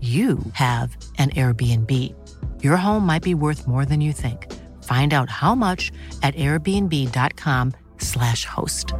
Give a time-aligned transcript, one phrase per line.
[0.00, 2.14] you have an Airbnb.
[2.62, 4.46] Your home might be worth more than you think.
[4.84, 5.90] Find out how much
[6.22, 8.94] at airbnb.com/slash host.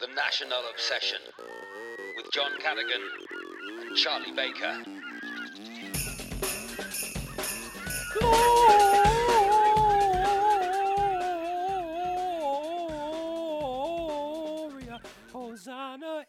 [0.00, 1.20] The National Obsession
[2.16, 3.02] with John Cadigan
[3.86, 4.82] and Charlie Baker.
[8.18, 8.75] Gloria,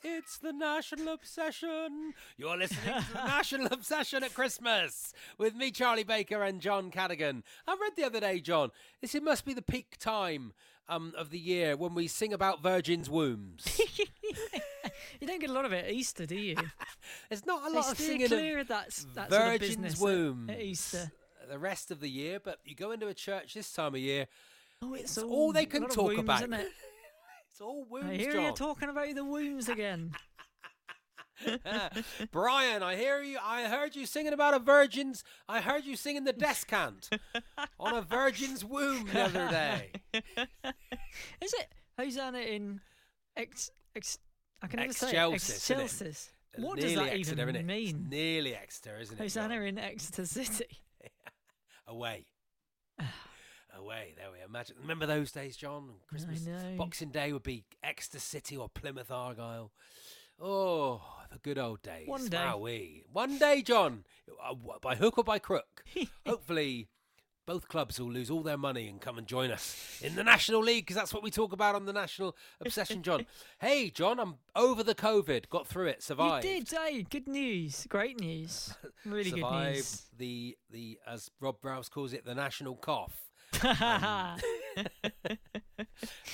[0.04, 2.14] It's the national obsession.
[2.38, 7.44] You're listening to the national obsession at Christmas with me, Charlie Baker, and John Cadigan.
[7.68, 10.54] I read the other day, John, this it must be the peak time
[10.88, 13.80] um, of the year when we sing about virgins' wombs.
[15.20, 16.56] You don't get a lot of it at Easter, do you?
[17.30, 19.76] There's not a lot of steer singing clear of of that, that sort of virgins'
[19.78, 21.12] business at- wombs at Easter.
[21.50, 24.28] the rest of the year, but you go into a church this time of year,
[24.82, 26.50] Oh, it's all they can of talk wombs, about.
[27.58, 28.44] It's all wombs, I hear John.
[28.44, 30.12] you talking about the wombs again.
[32.32, 33.40] Brian, I hear you.
[33.44, 35.24] I heard you singing about a virgin's.
[35.50, 37.10] I heard you singing the descant
[37.80, 39.92] on a virgin's womb the other day.
[41.42, 42.80] Is it Hosanna in
[43.36, 44.20] ex ex?
[44.62, 45.34] I can never say it.
[45.34, 46.30] Excelsis.
[46.58, 47.60] What Nearly does that Exeter, even innit?
[47.60, 48.08] It's mean?
[48.08, 49.24] nearly Exeter, isn't it?
[49.24, 49.64] Hosanna John?
[49.64, 50.78] in Exeter City.
[51.88, 52.26] Away.
[53.78, 54.14] Away.
[54.18, 54.46] There we are.
[54.46, 54.76] Imagine.
[54.82, 55.90] Remember those days, John?
[56.08, 56.46] Christmas.
[56.46, 56.76] know.
[56.78, 59.72] Boxing Day would be Exeter City or Plymouth Argyle.
[60.40, 61.02] Oh,
[61.32, 62.08] the good old days.
[62.08, 62.38] One day.
[62.38, 63.04] Wowee.
[63.12, 64.04] One day, John.
[64.44, 65.84] Uh, By hook or by crook.
[66.28, 66.90] Hopefully,
[67.48, 70.60] both clubs will lose all their money and come and join us in the National
[70.60, 73.26] League because that's what we talk about on the National Obsession, John.
[73.60, 75.50] hey, John, I'm over the COVID.
[75.50, 76.04] Got through it.
[76.04, 76.46] Survived.
[76.46, 80.04] You did, hey, good news, great news, really good news.
[80.18, 83.27] the the as Rob Rouse calls it the national cough.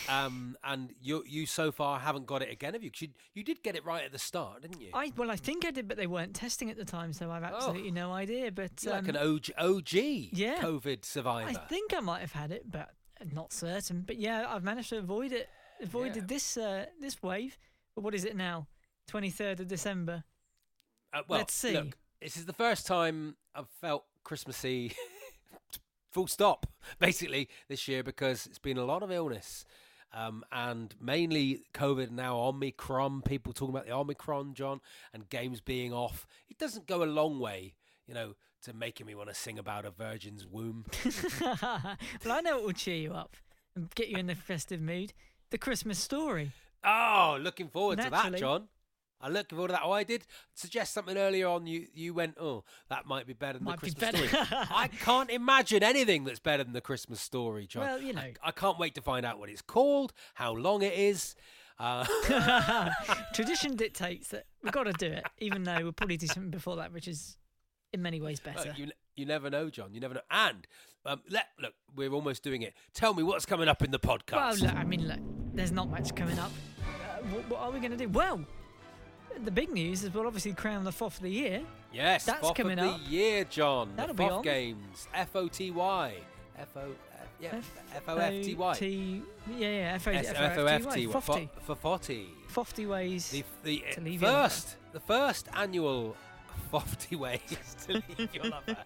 [0.09, 2.91] Um, and you you so far haven't got it again, have you?
[2.91, 4.89] 'Cause you you did get it right at the start, didn't you?
[4.93, 7.43] I well, I think I did, but they weren't testing at the time, so I've
[7.43, 8.51] absolutely no idea.
[8.51, 10.59] But You're like um, an OG, OG yeah.
[10.59, 11.49] COVID survivor.
[11.49, 12.89] I think I might have had it, but
[13.21, 14.01] I'm not certain.
[14.01, 15.49] But yeah, I've managed to avoid it.
[15.81, 16.23] Avoided Yeah.
[16.27, 17.57] this uh, this wave.
[17.95, 18.67] But what is it now?
[19.07, 20.25] Twenty third of December.
[21.13, 21.73] Uh, well, let's see.
[21.73, 24.93] Look, this is the first time I've felt Christmassy.
[26.13, 26.67] Full stop,
[26.99, 29.65] basically this year because it's been a lot of illness.
[30.13, 34.79] Um, and mainly COVID now, Omicron, people talking about the Omicron, John,
[35.11, 36.27] and games being off.
[36.49, 37.73] It doesn't go a long way,
[38.05, 40.85] you know, to making me want to sing about a virgin's womb.
[41.41, 41.97] well,
[42.27, 43.35] I know it will cheer you up
[43.75, 45.13] and get you in the festive mood.
[45.49, 46.51] The Christmas story.
[46.83, 48.67] Oh, looking forward to that, John.
[49.23, 49.81] I'm looking forward to that.
[49.83, 51.65] Oh, I did suggest something earlier on.
[51.65, 54.27] You you went, oh, that might be better than Might the Christmas better.
[54.27, 54.47] story.
[54.69, 57.83] I can't imagine anything that's better than the Christmas story, John.
[57.83, 58.31] Well, you I- know.
[58.43, 61.35] I, can't wait to find out what it's called, how long it is.
[61.79, 62.05] Uh,
[63.33, 66.75] Tradition dictates that we've got to do it, even though we'll probably do something before
[66.77, 67.37] that, which is
[67.91, 68.69] in many ways better.
[68.69, 69.93] look, you you never know, John.
[69.93, 70.21] You never know.
[70.31, 70.67] And
[71.05, 72.73] um, let look, we're almost doing it.
[72.93, 74.61] Tell me what's coming up in the Well, podcast.
[74.61, 75.19] look, I mean, look,
[75.53, 76.51] there's not much coming up.
[76.81, 78.09] Uh, what, what are we going to do?
[78.09, 78.43] Well,
[79.43, 81.61] the big news is we'll obviously crown the fourth of the year.
[81.91, 83.03] yes, that's FOF coming of up.
[83.03, 83.93] the year, John.
[83.95, 84.41] That'll the be on.
[84.41, 85.07] games.
[85.13, 86.13] F O T Y.
[86.57, 86.81] F O.
[87.39, 87.55] Yeah.
[87.95, 88.73] F O F T Y.
[88.75, 89.21] T-
[89.57, 91.13] Yeah, yeah, F O F F O O F F T Y.
[91.13, 91.49] Fofty.
[91.61, 92.25] For Fofty.
[92.47, 93.31] Fofty ways.
[93.31, 94.43] The, the to leave your lover.
[94.49, 96.15] first, the first annual
[96.71, 97.41] Fofty ways
[97.87, 98.77] to leave your lover.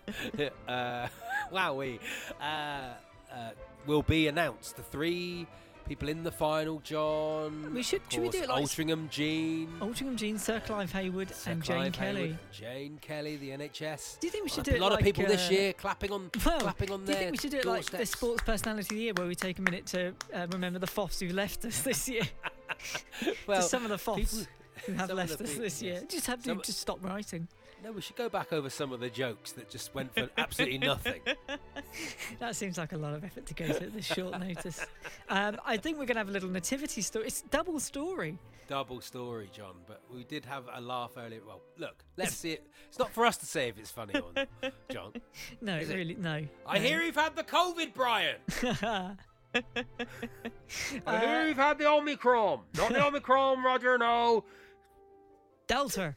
[0.67, 1.07] uh,
[1.53, 1.99] wowee.
[2.41, 3.49] Uh, uh,
[3.85, 4.75] will be announced.
[4.77, 5.45] The three
[5.88, 7.74] people in the final, John.
[7.74, 9.69] We should- should we do it like- Altrincham Jean.
[9.80, 12.22] Altrincham Jean, Sir Clive Hayward, Sir and Jane Clive Kelly.
[12.22, 14.18] Hayward, Jane Kelly, the NHS.
[14.19, 15.74] Do you think we should do it A lot like, of people this uh, year
[15.74, 18.06] clapping on, Well, clapping on do you think we should do it like the.
[18.06, 21.19] Sports Personality of the Year, where we take a minute to uh, remember the FOFs
[21.25, 22.24] who left us this year?
[23.48, 24.48] Well, Just some of the FOFs people-
[24.86, 25.94] who have left us people, this year.
[25.95, 26.04] yes.
[26.10, 27.48] Just have to Some- just stop writing.
[27.83, 30.79] No, we should go back over some of the jokes that just went for absolutely
[30.79, 31.21] nothing.
[32.39, 34.85] That seems like a lot of effort to go to at this short notice.
[35.29, 37.27] Um, I think we're going to have a little nativity story.
[37.27, 38.38] It's double story.
[38.68, 39.75] Double story, John.
[39.88, 41.39] But we did have a laugh earlier.
[41.47, 42.68] Well, look, let's see it.
[42.89, 45.13] It's not for us to say if it's funny or not, John.
[45.62, 45.97] No, Is it it?
[45.97, 46.45] really no.
[46.68, 46.83] I no.
[46.83, 48.35] hear you've had the COVID, Brian.
[48.63, 49.15] I
[51.06, 52.59] Uh, hear you've had the Omicron.
[52.75, 53.97] Not the Omicron, Roger.
[53.97, 54.44] No,
[55.68, 56.15] Delta.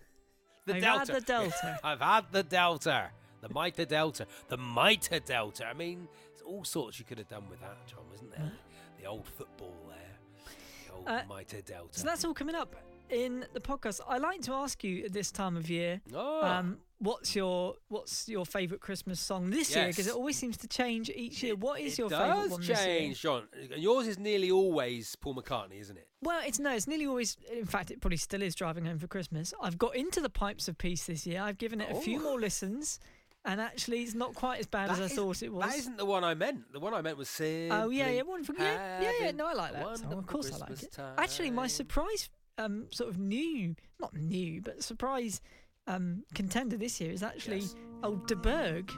[0.72, 1.12] The I've Delta.
[1.12, 1.78] had the Delta.
[1.84, 3.10] I've had the Delta.
[3.40, 4.26] The Mitre Delta.
[4.48, 5.66] The Mitre Delta.
[5.66, 8.52] I mean, there's all sorts you could have done with that, John, wasn't there?
[9.00, 10.54] The old football there.
[10.86, 11.98] The old Uh, Mitre Delta.
[11.98, 12.76] So that's all coming up
[13.08, 14.00] in the podcast.
[14.06, 16.44] I like to ask you at this time of year, Oh.
[16.44, 19.86] um, what's your what's your favourite Christmas song this year?
[19.88, 21.56] Because it always seems to change each year.
[21.56, 23.32] What is it your does favourite one change, this year?
[23.32, 23.48] John.
[23.72, 26.08] And yours is nearly always Paul McCartney, isn't it?
[26.22, 27.36] Well, it's no, it's nearly always.
[27.50, 29.54] In fact, it probably still is driving home for Christmas.
[29.62, 31.40] I've got into the Pipes of Peace this year.
[31.40, 32.22] I've given it a few Oh.
[32.22, 33.00] more listens,
[33.46, 35.70] and actually, it's not quite as bad as I thought it was.
[35.70, 36.72] That isn't the one I meant.
[36.72, 39.30] The one I meant was Simply Oh yeah, yeah, one from yeah, yeah, yeah.
[39.30, 40.12] No, I like that song.
[40.12, 41.00] Of course, I like Christmas it.
[41.16, 42.28] Actually, my surprise,
[42.58, 45.40] um, sort of new, not new, but surprise,
[45.86, 47.74] um, contender this year is actually Yes.
[48.02, 48.92] old De Burgh.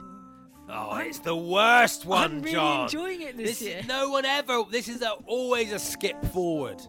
[0.69, 2.83] Oh, it's the worst one, I'm really John.
[2.83, 3.77] enjoying it this, This year.
[3.79, 4.63] is, no one ever.
[4.69, 6.81] This is a, always a skip forward.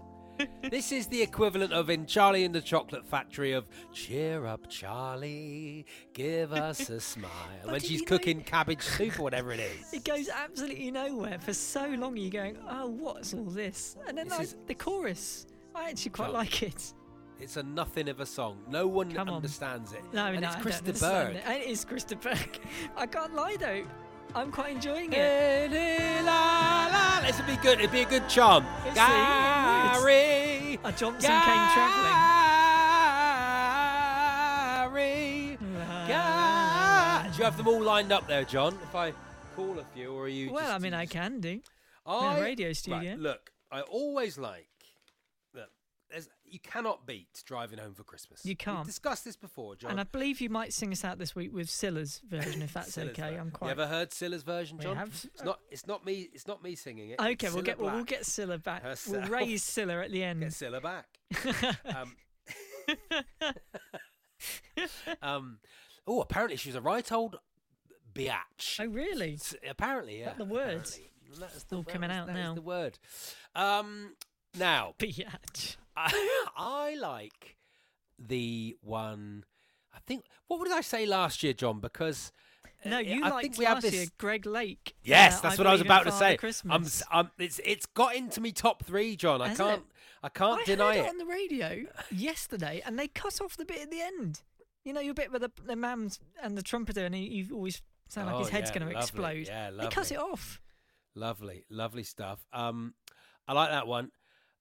[0.70, 5.86] This is the equivalent of in Charlie and the Chocolate Factory of "Cheer up, Charlie,
[6.12, 7.30] give us a smile"
[7.64, 9.92] when she's you know- cooking cabbage soup or whatever it is.
[9.92, 12.16] It goes absolutely nowhere for so long.
[12.16, 13.96] You're going, oh, what's all this?
[14.08, 16.92] And then This I, is- the chorus, I actually quite like it.
[17.40, 18.58] It's a nothing of a song.
[18.68, 19.36] No one Come on.
[19.36, 20.02] understands it.
[20.12, 21.30] No, and no, it's I Chris don't de.
[21.38, 21.42] It.
[21.62, 22.16] It is Chris de
[22.96, 23.84] I can't lie though.
[24.34, 25.70] I'm quite enjoying it.
[27.26, 27.78] This would be good.
[27.78, 28.64] It'd be a good chant.
[28.84, 30.02] Let's see, it.
[30.02, 32.12] Gary, A Johnson came travelling.
[34.90, 37.30] Gary, uh, Gary.
[37.32, 38.78] Do you have them all lined up there, John?
[38.82, 39.12] If I
[39.56, 40.52] call a few, or are you?
[40.52, 41.60] Well, I mean, I can do.
[42.06, 43.16] I, radio right, studio.
[43.18, 44.68] look, I always like.
[46.54, 48.44] You cannot beat driving home for Christmas.
[48.44, 48.86] You We've can't.
[48.86, 49.90] discussed this before, John.
[49.90, 52.96] And I believe you might sing us out this week with Cilla's version, if that's
[52.96, 53.22] okay.
[53.22, 53.40] version.
[53.40, 53.66] I'm quite.
[53.66, 54.92] You ever heard Cilla's version, John?
[54.92, 55.26] We have.
[55.34, 55.58] It's not.
[55.68, 56.28] It's not me.
[56.32, 57.20] It's not me singing it.
[57.20, 58.84] Okay, we'll get well, we'll get Cilla back.
[59.08, 60.42] We'll raise Cilla at the end.
[60.42, 60.50] Get.
[60.50, 61.08] Cilla back.
[61.96, 62.14] um,
[65.22, 65.58] um,
[66.06, 67.34] oh, apparently she was a right old
[68.14, 68.78] biatch.
[68.78, 69.40] Oh, really?
[69.68, 70.26] Apparently, yeah.
[70.26, 70.66] that the word?
[70.68, 71.10] apparently.
[71.40, 72.54] That is all the, coming out that now.
[72.54, 72.96] the word.
[73.56, 74.14] Um,
[74.56, 75.76] now, Biatch.
[75.96, 77.56] I, I like
[78.18, 79.44] the one.
[79.94, 80.24] I think.
[80.48, 81.80] What did I say last year, John?
[81.80, 82.32] Because
[82.84, 83.94] No, you I liked think we have last this.
[83.94, 84.94] year Greg Lake.
[85.04, 86.32] Yes, uh, that's what I was about to say.
[86.32, 87.00] I'm, Christmas.
[87.02, 89.40] s- I'm, it's it's got into me top three, John.
[89.40, 89.86] I Has can't it?
[90.22, 91.06] I can't I deny heard it.
[91.06, 94.42] it on the radio yesterday, and they cut off the bit at the end.
[94.84, 97.80] You know, your bit with the the man's and the trumpeter, and he, you always
[98.08, 99.46] sound like Oh, his head's yeah, going to explode.
[99.46, 100.16] Yeah, they cut lovely.
[100.16, 100.60] it off.
[101.14, 102.44] Lovely, lovely stuff.
[102.52, 102.94] Um,
[103.46, 104.10] I like that one.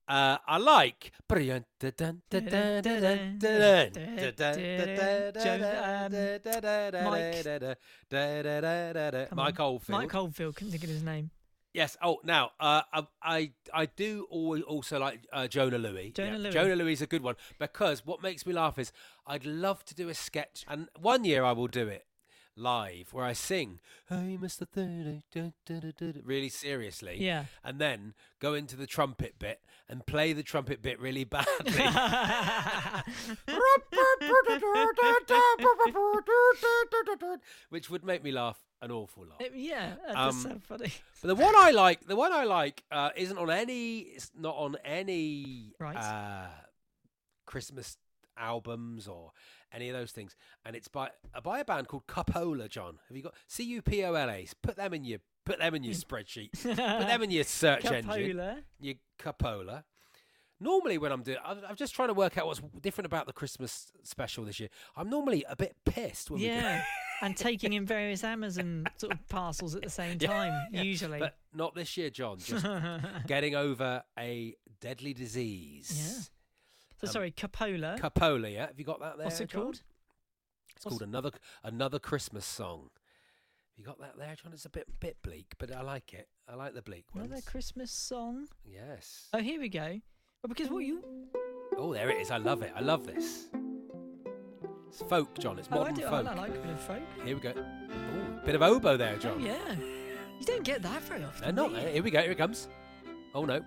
[0.08, 1.12] Uh, I like.
[9.34, 9.60] Mike.
[9.60, 10.00] Oldfield.
[10.02, 10.56] Mike Oldfield.
[10.56, 11.32] Couldn't think of his name.
[11.74, 11.98] Yes.
[12.04, 16.14] Oh, now uh, I, I I do always also like uh, Jona Lewie.
[16.14, 16.52] Jona Lewie.
[16.52, 18.92] Jona Lewie is a good one because what makes me laugh is
[19.26, 22.06] I'd love to do a sketch, and one year I will do it
[22.56, 23.80] live where I sing
[24.10, 24.68] "Hey, Mister
[26.24, 27.46] really seriously, Yeah.
[27.64, 31.74] and then go into the trumpet bit and play the trumpet bit really badly.
[37.70, 39.42] Which would make me laugh an awful lot.
[39.42, 40.92] It- yeah, that does Um, sound funny.
[41.22, 44.00] But the one I like, the one I like, uh, isn't on any.
[44.00, 45.96] It's not on any Right.
[45.98, 46.48] uh,
[47.46, 47.98] Christmas
[48.38, 49.32] albums or
[49.74, 50.36] any of those things,
[50.66, 52.68] and it's by uh, by a band called Cupola.
[52.70, 54.48] John, have you got C U P O L A?
[54.62, 56.52] Put them in your put them in your spreadsheet.
[56.62, 58.38] put them in your search engine.
[58.38, 58.64] Capola.
[58.80, 59.84] Your Cupola.
[60.60, 63.92] Normally, when I'm doing, I'm, just trying to work out what's different about the Christmas
[64.04, 64.70] special this year.
[64.96, 66.84] I'm normally a bit pissed when we do Yeah.
[67.22, 71.20] and taking in various Amazon sort of parcels at the same time, Yeah, usually.
[71.20, 72.38] But not this year, John.
[72.40, 72.66] Just
[73.28, 76.32] getting over a deadly disease.
[77.04, 77.98] So um, sorry, Capola.
[78.00, 78.68] Capola, yeah.
[78.68, 79.26] Have you got that there?
[79.26, 79.62] What's it John?
[79.62, 79.82] called?
[80.76, 81.32] It's What's- called another
[81.64, 82.90] another Christmas song.
[82.92, 84.54] Have You got that there, John?
[84.54, 86.28] It's a bit bit bleak, but I like it.
[86.48, 87.28] I like the bleak ones.
[87.28, 88.48] Another Christmas song.
[88.66, 89.28] yes.
[89.34, 90.00] Oh, here we go.
[90.42, 91.04] Well, because what you?
[91.78, 92.30] Oh, there it is.
[92.32, 92.72] I love it.
[92.76, 93.48] I love this.
[94.90, 95.58] It's folk, John.
[95.58, 96.06] It's Oh, I modern do.
[96.06, 97.02] I like a bit of folk.
[97.26, 97.54] Here we go.
[97.56, 99.42] Oh, bit of oboe there, Oh John.
[99.42, 99.76] yeah.
[100.40, 101.56] You don't get that very often.
[101.56, 101.82] No, not.
[101.82, 102.22] Here we go.
[102.22, 102.68] Here it comes.
[103.34, 103.62] Oh no.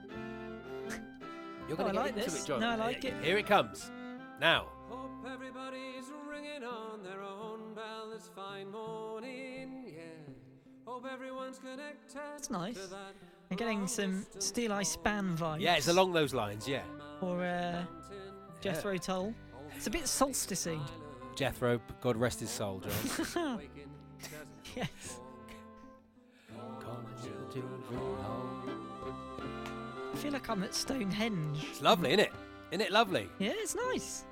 [1.68, 2.44] You're Oh, going I to like get into this.
[2.44, 2.60] it, John.
[2.60, 3.24] No, I like Here- it.
[3.24, 3.90] Here it comes.
[4.40, 4.66] Now.
[4.88, 10.02] Hope everybody's ringing on their own bell this fine morning, yeah.
[10.86, 12.14] Hope everyone's connected.
[12.32, 12.74] That's nice.
[12.74, 13.14] to that
[13.50, 15.60] I'm getting some Steeleye Span vibes.
[15.60, 16.68] Yeah, it's along those lines.
[16.68, 16.82] Yeah.
[17.20, 17.82] Or uh,
[18.60, 19.34] Jethro Tull.
[19.76, 20.80] It's a bit solsticey.
[21.34, 23.60] Jethro, God rest his soul, John.
[24.76, 25.20] yes.
[30.26, 31.64] I feel like I'm at Stonehenge.
[31.70, 32.32] It's lovely, isn't it?
[32.72, 33.28] Isn't it lovely?
[33.38, 34.24] Yeah, it's nice.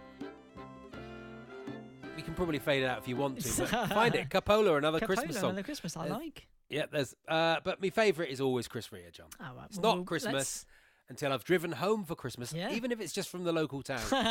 [2.16, 3.60] You can probably fade it out if you want to.
[3.62, 4.28] But find it.
[4.28, 5.50] Capola, another Capola, Christmas song.
[5.50, 6.48] Another Christmas I like.
[6.68, 7.14] Yeah, there's.
[7.28, 9.28] Uh, but my favourite is always Chris Rea, John.
[9.40, 10.66] Oh, right, It's well, not Christmas let's-
[11.10, 12.72] until I've driven home for Christmas, Yeah.
[12.72, 14.26] even if it's just from the local town, and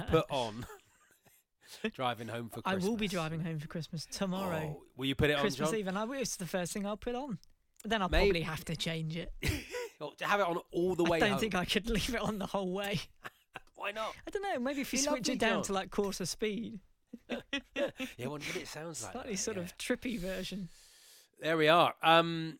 [0.00, 0.66] I've put on
[1.94, 2.84] driving home for Christmas.
[2.84, 4.74] I will be driving home for Christmas tomorrow.
[4.78, 5.78] Oh, will you put it Christmas on, John?
[5.78, 7.38] Eve, and I, it's the first thing I'll put on.
[7.84, 9.32] Then I'll Maybe- probably have to change it.
[10.18, 11.38] To have it on all the way I don't home.
[11.40, 13.00] think I could leave it on the whole way.
[13.76, 14.14] Why not?
[14.26, 14.58] I don't know.
[14.58, 16.80] Maybe if you Be switch it down to like quarter speed,
[17.28, 19.12] Yeah, wonder what it sounds like.
[19.12, 19.62] slightly that, sort yeah.
[19.64, 20.68] of trippy version.
[21.40, 21.94] There we are.
[22.02, 22.58] Um,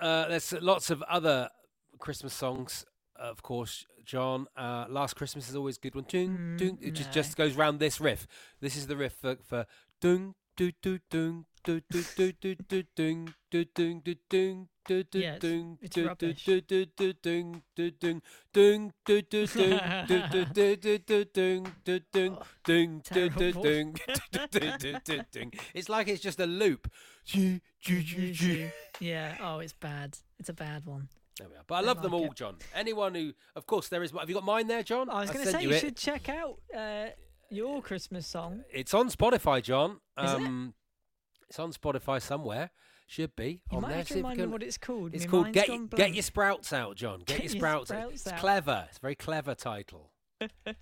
[0.00, 1.48] uh, there's lots of other
[1.98, 2.84] Christmas songs,
[3.16, 3.86] of course.
[4.04, 6.04] John, uh, Last Christmas is always a good one.
[6.08, 6.78] Dung, Mm, dung.
[6.82, 7.12] It just no.
[7.14, 8.26] just goes round this riff.
[8.60, 9.66] This is the riff for for
[10.00, 14.68] dung, do do dung, do do do do do dung, do dung do dung.
[14.86, 16.84] Do, do, Yeah, it's- dung, it's do, do, do,
[25.30, 25.50] do.
[25.74, 26.90] It's like it's just a loop.
[29.00, 29.36] Yeah.
[29.40, 30.18] Oh, it's bad.
[30.38, 31.08] It's a bad one.
[31.38, 31.62] There we are.
[31.66, 32.32] But I love them all.
[32.32, 32.56] John.
[32.74, 34.12] Anyone who, of course, there is.
[34.12, 35.08] Have you got mine there, John?
[35.08, 37.06] I was going to say you, should check out uh,
[37.50, 38.62] your Christmas song.
[38.72, 40.00] It's on Spotify, John.
[40.22, 40.36] Is it?
[40.36, 40.74] um,
[41.52, 42.70] It's on Spotify somewhere.
[43.06, 43.98] Should be You on might there.
[43.98, 45.14] have to remind you me what it's called.
[45.14, 46.14] It's My called Get Get.
[46.14, 47.18] Your Sprouts Out, John.
[47.18, 48.10] Get, Get Your Your Sprouts, out.
[48.12, 48.86] It's clever.
[48.88, 50.12] It's a very clever title.
[50.40, 50.76] it's called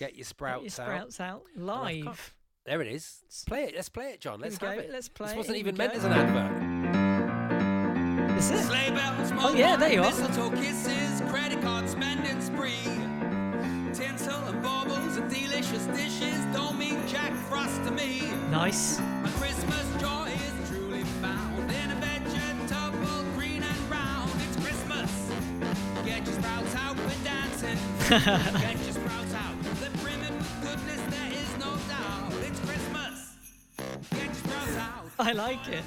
[0.00, 1.12] Get Your Get Sprouts, your Out.
[1.12, 2.34] sprouts out got- live.
[2.66, 3.22] There it is.
[3.46, 3.76] Play it.
[3.76, 4.40] Let's play it, John.
[4.40, 4.80] Let's have go.
[4.82, 4.90] it.
[4.90, 5.38] Let's play This it.
[5.38, 5.98] wasn't even meant go.
[6.00, 8.38] as an advert.
[8.38, 8.94] Is it?
[8.94, 10.10] Bells, Oh, yeah, there you are.
[10.10, 12.72] Mistletoe kisses, credit card spending spree.
[13.94, 14.60] Tinsel and
[15.12, 18.22] baubles and delicious dishes don't mean Jack Frost to me.
[18.50, 18.98] Nice.
[19.22, 24.28] My Christmas joy is truly found in a vegetable green and brown.
[24.48, 25.30] It's Christmas.
[26.04, 27.78] Get your sprouts out, we're dancing.
[28.08, 29.54] Get your sprouts out.
[29.80, 32.32] They're brimming with goodness, there is no doubt.
[32.46, 33.34] It's Christmas.
[34.10, 35.04] Get your sprouts out.
[35.18, 35.84] I like it.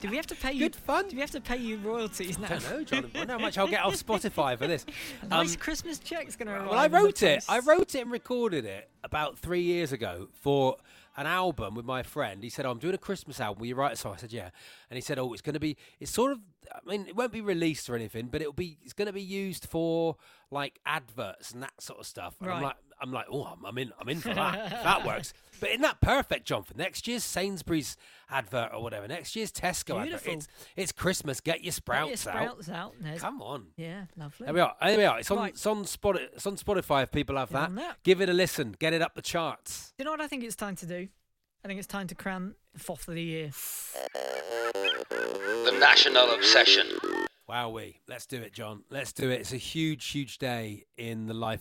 [0.00, 0.60] Do we have to pay you?
[0.60, 1.08] Good fun.
[1.08, 2.46] Do we have to pay you royalties now?
[2.46, 3.10] I don't know, John.
[3.14, 4.86] I wonder how much I'll get off Spotify for this.
[5.22, 6.68] A nice Um, Christmas check's going to arrive.
[6.70, 7.44] Well, I wrote it.
[7.48, 10.76] I wrote it and recorded it about three years ago for
[11.16, 12.42] an album with my friend.
[12.44, 13.60] He said, oh, "I'm doing a Christmas album.
[13.60, 14.50] Will you write a song?" I said, "Yeah."
[14.88, 15.76] And he said, "Oh, it's going to be.
[15.98, 16.38] It's sort of.
[16.74, 18.78] I mean, it won't be released or anything, but it'll be.
[18.82, 20.16] It's going to be used for
[20.50, 22.64] like adverts and that sort of stuff." And I'm Right.
[22.68, 23.92] like, I'm like, "Oh, I'm, I'm in.
[24.00, 24.70] I'm in for that.
[24.84, 26.62] that works." But isn't that perfect, John?
[26.62, 27.96] For next year's Sainsbury's
[28.30, 30.32] advert or whatever, next year's Tesco Beautiful.
[30.32, 30.34] advert.
[30.34, 31.40] It's, it's Christmas.
[31.40, 33.00] Get your Get your sprouts, sprouts out.
[33.00, 33.14] Ned.
[33.14, 33.20] out.
[33.20, 33.66] Come on.
[33.76, 34.44] Yeah, lovely.
[34.44, 34.74] There we are.
[34.80, 35.18] There we are.
[35.18, 35.52] It's on, Right.
[35.52, 37.74] it's on, Spot, it's on Spotify if people have that.
[37.74, 38.02] that.
[38.04, 38.76] Give it a listen.
[38.78, 39.92] Get it up the charts.
[39.98, 41.08] Do you know what I think it's time to do?
[41.68, 43.50] I think it's time to crown Fourth of the Year.
[44.14, 46.86] The National Obsession.
[47.46, 47.96] Wowee.
[48.08, 48.84] Let's do it, John.
[48.88, 49.40] Let's do it.
[49.40, 51.60] It's a huge, huge day in the life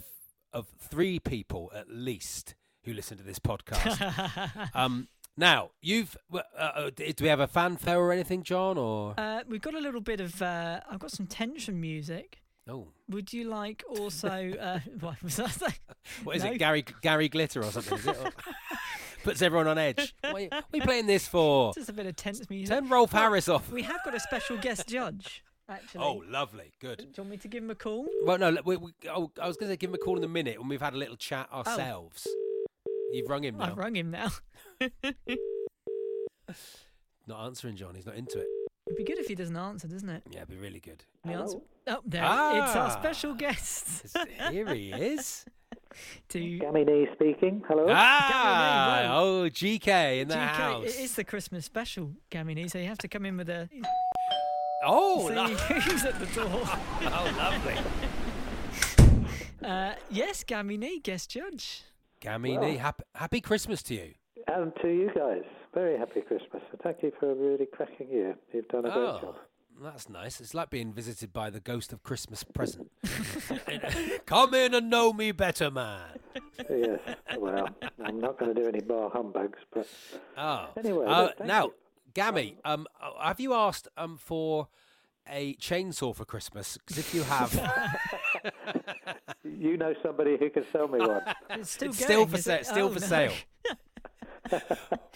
[0.54, 4.70] of three people at least who listen to this podcast.
[4.74, 6.16] um, now, you've.
[6.34, 8.78] Uh, uh, do we have a fanfare or anything, John?
[8.78, 9.14] Or.
[9.18, 10.42] Uh, we've got a little bit of.
[10.42, 12.42] Uh, I've got some tension music.
[12.70, 12.88] oh.
[13.10, 14.54] Would you like also?
[14.58, 15.80] Uh, what was that?
[16.24, 16.52] What is No.
[16.52, 16.60] it?
[16.60, 18.16] Gary Gary Glitter or something?
[19.28, 19.32] Is it?
[19.32, 20.16] Or- Puts everyone on edge.
[20.24, 21.74] What are, you, what are you playing this for?
[21.76, 22.70] Just a bit of tense music.
[22.76, 23.72] Turn Rolf Well, Harris off.
[23.72, 26.04] We have got a special guest judge, actually.
[26.04, 26.74] Oh, lovely.
[26.80, 26.98] Good.
[27.00, 28.08] Do you want me to give him a call?
[28.24, 30.24] Well, no, we, we, oh, I was going to say give him a call in
[30.24, 32.28] a minute when we've had a little chat ourselves.
[33.12, 33.66] You've rung him now.
[33.66, 34.32] I've rung him now.
[37.28, 37.96] Not answering, John.
[37.96, 38.48] He's not into it.
[38.88, 40.24] It'd be good if he doesn't answer, doesn't it?
[40.30, 41.04] Yeah, it'd be really good.
[41.26, 41.58] The answer.
[41.88, 42.24] Oh, there.
[42.24, 43.00] It's our Ah.
[43.00, 44.16] special guest.
[44.50, 45.44] Here he is.
[46.30, 47.62] to Gamini speaking.
[47.68, 47.86] Hello.
[47.90, 50.48] ah, Gary, oh, GK in the GK.
[50.48, 50.84] house.
[50.86, 53.70] It is the Christmas special, Gamini, so you have to come in with a.
[54.84, 55.48] oh, see lo-
[55.80, 56.50] who's at the door.
[56.64, 57.76] oh, lovely.
[59.64, 61.84] Uh, yes, Gamini, guest judge.
[62.22, 62.78] Gamini, Well.
[62.78, 64.14] happy, happy Christmas to you.
[64.48, 65.44] And to you guys.
[65.74, 66.62] very happy Christmas.
[66.72, 68.36] And thank you for a really cracking year.
[68.54, 69.36] You've done a great Oh, job.
[69.82, 70.40] That's nice.
[70.42, 72.90] It's like being visited by the ghost of Christmas present.
[74.26, 76.20] Come in and know me better, man.
[76.70, 77.00] yes.
[77.38, 77.70] Well,
[78.04, 79.88] I'm not going to do any bar humbugs, but
[80.38, 80.70] Oh.
[80.78, 81.74] Anyway, Uh, now, you.
[82.14, 84.68] Gammy, um, uh, have you asked um for
[85.30, 86.78] a chainsaw for Christmas?
[86.78, 87.54] Because if you have,
[89.44, 91.22] you know somebody who can sell me one.
[91.52, 92.08] It's still It's going.
[92.10, 92.66] still for is sa- it?
[92.66, 93.06] still Oh, for no.
[93.08, 93.34] sale.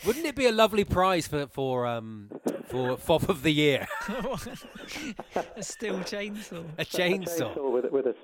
[0.05, 2.29] wouldn't it be a lovely prize for for um
[2.65, 3.87] for FOP of the year?
[5.55, 6.65] a steel chainsaw.
[6.77, 7.55] a A chainsaw.
[7.55, 8.15] chainsaw with, with a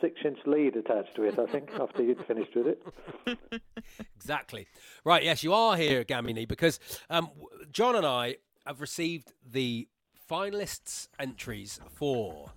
[0.00, 3.38] six-inch lead attached to it, I think, after you'd finished with it.
[4.16, 4.66] Exactly.
[5.04, 5.22] Right.
[5.24, 7.30] Yes, you are here, Gamini, because um,
[7.72, 8.36] John and I
[8.66, 9.88] have received the
[10.30, 12.50] finalists' entries for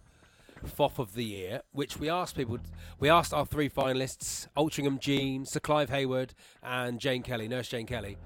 [0.65, 2.59] FOP of the year, which we asked people.
[2.99, 7.85] We asked our three finalists: Altrincham Jean, Sir Clive Hayward, and Jane Kelly, Nurse Jane
[7.85, 8.17] Kelly,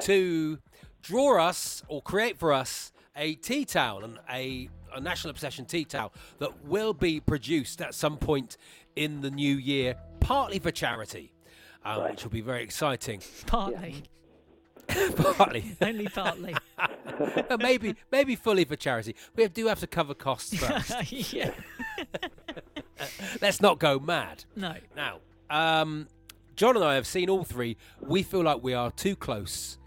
[0.00, 0.58] to
[1.02, 5.84] draw us or create for us a tea towel and a, a national obsession tea
[5.84, 8.56] towel that will be produced at some point
[8.94, 11.32] in the new year, partly for charity,
[11.84, 13.22] um, which will be very exciting.
[13.46, 14.02] Partly.
[15.16, 16.54] partly, Only partly.
[17.48, 19.16] Uh, maybe maybe fully for charity.
[19.34, 21.10] We do have to cover costs first.
[21.32, 21.52] yeah.
[23.40, 24.44] Let's not go mad.
[24.54, 24.74] No.
[24.94, 26.08] Now, um,
[26.56, 27.76] John and I have seen all three.
[28.00, 29.78] We feel like we are too close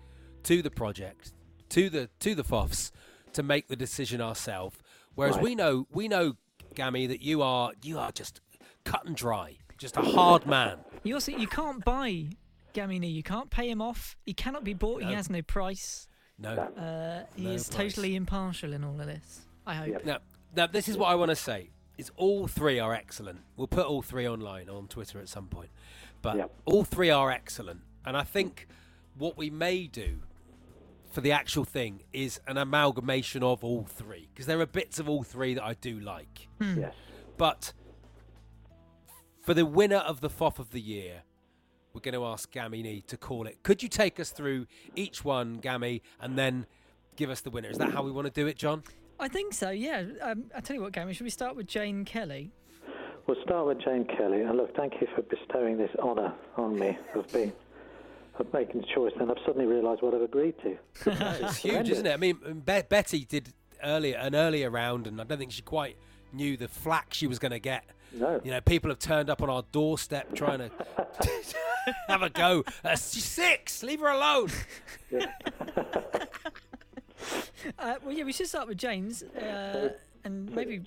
[0.44, 1.34] to the project,
[1.70, 2.92] to the to the FOFs,
[3.34, 4.78] to make the decision ourselves.
[5.16, 6.34] Whereas we know we know,
[6.74, 8.42] Gammy, that you are you are just
[8.86, 10.80] cut and dry, just a hard man.
[11.04, 12.30] You also you can't buy
[12.74, 13.14] Gamini.
[13.14, 14.16] You can't pay him off.
[14.26, 15.04] He cannot be bought.
[15.04, 16.08] He has no price.
[16.42, 16.52] No.
[16.52, 17.94] Uh, he No is price.
[17.94, 19.42] totally impartial in all of this.
[19.68, 20.06] I hope.
[20.06, 20.20] Now,
[20.56, 23.40] now this is what I want to say: is all three are excellent.
[23.58, 25.70] We'll put all three online on Twitter at some point,
[26.22, 26.52] but Yep.
[26.66, 27.82] all three are excellent.
[28.06, 28.68] And I think
[29.18, 30.22] what we may do
[31.12, 35.10] for the actual thing is an amalgamation of all three because there are bits of
[35.10, 36.48] all three that I do like.
[36.62, 36.94] Yes.
[37.38, 37.74] But
[39.42, 41.24] for the winner of the FOF of the year,
[41.94, 43.62] we're going to ask Gamini to call it.
[43.64, 46.66] Could you take us through each one, Gammy, and then
[47.16, 47.70] give us the winner?
[47.70, 48.84] Is that how we want to do it, John?
[49.20, 49.70] I think so.
[49.70, 50.04] Yeah.
[50.22, 51.14] Um, I tell you what, Gary.
[51.14, 52.52] Should we start with Jane Kelly?
[53.28, 54.42] We'll start with Jane Kelly.
[54.42, 57.52] And look, thank you for bestowing this honour on me of being
[58.40, 59.12] of making the choice.
[59.20, 60.78] And I've suddenly realised what I've agreed to.
[61.46, 62.14] It's huge, isn't it?
[62.14, 65.98] I mean, Be- Betty did earlier an earlier round, and I don't think she quite
[66.32, 67.84] knew the flack she was going to get.
[68.14, 68.40] No.
[68.44, 70.72] You know, people have turned up on our doorstep trying to
[72.08, 72.64] have a go.
[72.84, 73.84] Uh, she's six.
[73.84, 74.50] Leave her alone.
[77.78, 79.90] Uh, well, yeah, we should start with Jane's, uh,
[80.24, 80.82] and maybe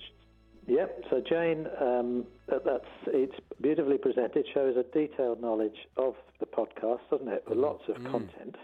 [0.67, 1.03] Yep.
[1.09, 4.45] So Jane, um, that, that's it's beautifully presented.
[4.53, 7.43] Shows a detailed knowledge of the podcast, doesn't it?
[7.47, 8.55] With lots of content.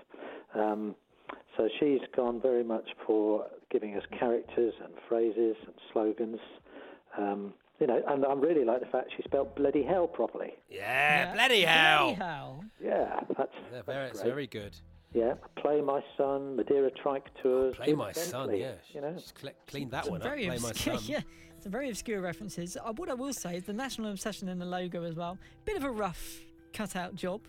[0.55, 0.95] Um,
[1.57, 6.39] so she's gone very much for giving us characters and phrases and slogans.
[7.17, 10.53] Um, you know, and I really like the fact she spelled bloody hell properly.
[10.69, 12.15] Yeah, bloody hell.
[12.15, 12.63] Bloody hell.
[12.83, 14.29] Yeah, that's, Yeah, that's very, it's great.
[14.33, 14.77] very good.
[15.13, 17.75] Yeah, play my son, Madeira Trike tours.
[17.75, 18.73] Play Jim my son, Bentley, yeah.
[18.93, 20.27] You know, She's cle- cleaned that Some one up.
[20.27, 21.03] very Play my obscure, son.
[21.07, 21.21] yeah,
[21.59, 22.77] some very obscure references.
[22.77, 25.37] Uh, what I will say is the national obsession in the logo as well.
[25.65, 26.41] Bit of a rough
[26.73, 27.41] cutout job.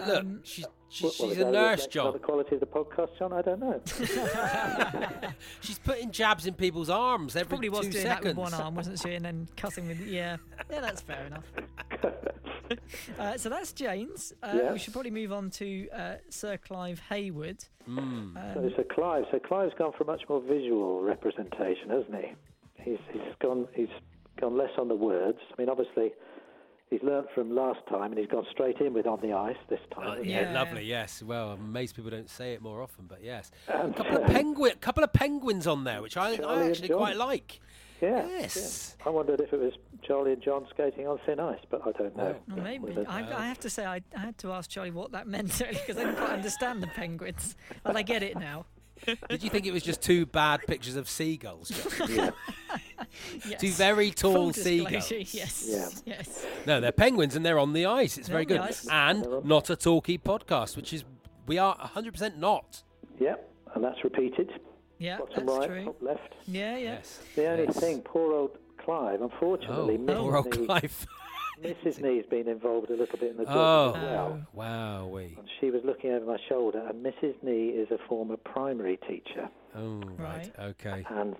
[0.00, 2.12] But look, Um, she's Well, she's, well, she's a nurse, John.
[2.12, 3.32] The quality of the podcast, John.
[3.32, 3.80] I don't know.
[5.60, 8.24] She's putting jabs in people's arms every Probably was two doing seconds.
[8.24, 9.14] that with one arm, wasn't she?
[9.14, 10.36] And then cutting with yeah,
[10.70, 11.44] yeah, that's fair enough.
[13.18, 14.34] Uh, so that's Jane's.
[14.42, 14.72] Uh, Yeah.
[14.74, 17.64] We should probably move on to uh, Sir Clive Hayward.
[17.88, 18.34] Mm.
[18.54, 22.32] So, so Clive, so Clive's gone for a much more visual representation, hasn't he?
[22.82, 23.88] He's he's gone he's
[24.38, 25.38] gone less on the words.
[25.50, 26.12] I mean, obviously,
[26.90, 29.80] he's learnt from last time, and he's gone straight in with on the ice this
[29.94, 30.18] time.
[30.18, 30.52] Oh, yeah, Yeah.
[30.52, 30.84] lovely.
[30.84, 31.22] Yes.
[31.22, 34.22] Well, I'm amazed people don't say it more often, but yes, And, a couple of
[34.24, 37.60] uh, penguin, couple of penguins on there, which I, I actually quite like.
[38.00, 38.94] yeah, Yes.
[38.98, 39.06] yeah.
[39.06, 39.72] I wondered if it was
[40.02, 42.36] Charlie and John skating on thin ice, but I don't know.
[42.48, 43.04] Well, maybe.
[43.06, 45.96] I, I have to say, I, I had to ask Charlie what that meant because
[45.96, 47.56] I didn't quite understand the penguins.
[47.82, 48.66] But I get it now.
[49.28, 51.68] Did you think it was just two bad pictures of seagulls?
[52.08, 52.32] John?
[53.48, 53.60] Yes.
[53.60, 55.34] Two very tall disclosure, seagulls.
[55.34, 55.66] Yes.
[55.68, 55.88] Yeah.
[56.16, 56.46] Yes.
[56.66, 58.18] No, they're penguins and they're on the ice.
[58.18, 58.60] It's They're very good.
[58.90, 61.04] And not a talkie podcast, which is
[61.46, 62.82] we are 100% not.
[63.20, 63.36] Yeah,
[63.74, 64.50] and that's repeated.
[64.98, 65.84] Yeah, Bottom that's right, true.
[65.84, 66.34] top left.
[66.46, 66.82] Yeah, yeah.
[66.94, 67.20] Yes.
[67.36, 67.78] The only yes.
[67.80, 70.16] thing, poor old Clive, unfortunately, Oh, Mrs.
[70.18, 71.06] poor old Nee- Clive.
[71.62, 72.00] Mrs.
[72.00, 74.46] Knee's been involved a little bit in the job Oh, as well.
[74.52, 75.06] wow.
[75.08, 75.36] we.
[75.60, 77.34] She was looking over my shoulder, and Mrs.
[77.42, 80.50] Knee is a former primary teacher, Oh, right.
[80.56, 80.66] Right.
[80.70, 81.04] Okay.
[81.10, 81.34] and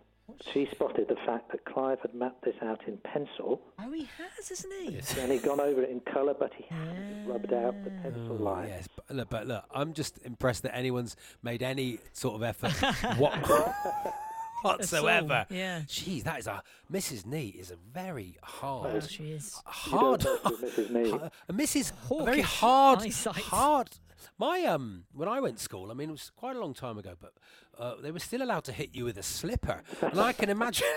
[0.52, 3.60] she spotted the fact that Clive had mapped this out in pencil.
[3.80, 5.20] Oh, he has, hasn't he?
[5.20, 8.42] And he'd gone over it in colour, but he hadn't rubbed out the pencil Oh,
[8.44, 8.68] lines.
[8.68, 12.72] yes, but look, but look, I'm just impressed that anyone's made any sort of effort
[13.18, 13.34] what,
[14.62, 15.46] whatsoever.
[15.50, 15.80] yeah.
[15.86, 16.62] Jeez, that is a
[16.92, 17.26] Mrs.
[17.26, 19.54] Nee is a very hard, Well, she is.
[19.64, 20.90] hard, You don't Mrs.
[20.90, 21.10] Nee.
[21.48, 21.92] a Mrs.
[22.10, 23.34] a very hard, eyesight.
[23.36, 23.90] hard.
[24.38, 26.98] My um, when I went to school, I mean, it was quite a long time
[26.98, 27.32] ago, but
[27.78, 30.86] uh, they were still allowed to hit you with a slipper, and I can imagine.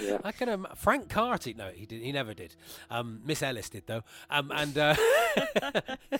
[0.00, 0.18] Yeah.
[0.22, 0.48] I can.
[0.48, 1.52] Im- Frank Carty.
[1.54, 2.00] No, he did.
[2.00, 2.54] He never did.
[2.88, 4.02] Um, Miss Ellis did though.
[4.30, 4.94] Um, and uh,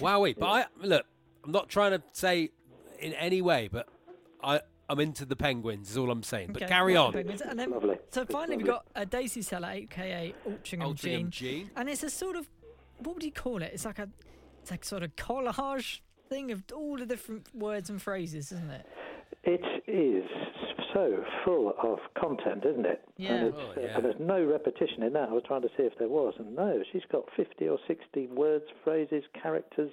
[0.00, 0.36] wowie.
[0.38, 1.06] But I look.
[1.44, 2.50] I'm not trying to say
[2.98, 3.88] in any way, but
[4.42, 4.60] I.
[4.88, 5.90] I'm into the penguins.
[5.92, 6.50] Is all I'm saying.
[6.52, 7.12] But carry on.
[7.12, 7.40] penguins.
[7.40, 7.96] And then, Lovely.
[8.10, 11.30] So finally, we've got a Daisy Seller, aka Altrincham, Altrincham Jean.
[11.30, 11.70] Jean.
[11.76, 12.46] And it's a sort of,
[13.02, 13.70] what would you call it?
[13.72, 14.08] It's like a,
[14.60, 18.86] it's like sort of collage thing of all the different words and phrases, isn't it?
[19.44, 20.24] It is
[20.94, 23.02] so full of content, isn't it?
[23.16, 23.32] Yeah.
[23.34, 23.96] And, Oh, uh, yeah.
[23.96, 25.28] and there's no repetition in that.
[25.30, 28.26] I was trying to see if there was, and no, she's got 50 or 60
[28.28, 29.90] words, phrases, characters.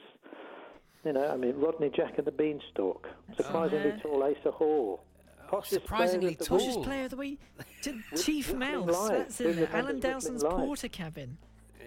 [1.06, 3.98] You know, I mean, Rodney Jack and the Beanstalk, surprisingly yeah.
[4.04, 5.02] tall Asa Hall,
[5.50, 6.58] poshest surprisingly of the tall.
[6.58, 6.68] week.
[6.68, 7.40] Poshest player of the week,
[7.84, 8.86] to Chief Mouse.
[8.88, 9.66] Live, That's in doing there.
[9.68, 11.38] the Alan Whistling Dowson's Porter Cabin.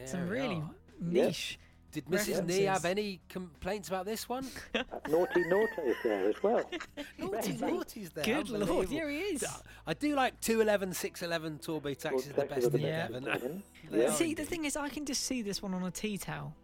[0.06, 0.62] Some Yeah, really
[1.10, 1.26] yeah.
[1.26, 1.58] niche.
[1.92, 2.46] Did Mrs.
[2.46, 4.46] Nee have any complaints about this one?
[5.10, 6.62] Naughty Naughty is there as well.
[7.18, 8.24] Naughty, naughty's there.
[8.24, 9.44] Good lord, here he is.
[9.86, 13.24] I do like 211, 611 Torbay taxis, the best are the in best Devon.
[13.24, 13.62] Devon.
[13.90, 14.08] They Yeah.
[14.08, 16.54] are See, the thing is, I can just see this one on a tea towel.